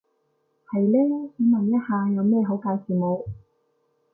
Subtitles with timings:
[0.71, 0.97] 係嘞，
[1.37, 3.23] 想問一下有咩好介紹冇？